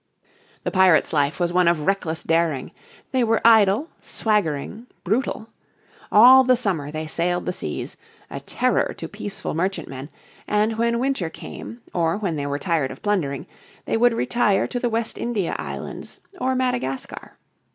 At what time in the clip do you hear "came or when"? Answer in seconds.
11.29-12.35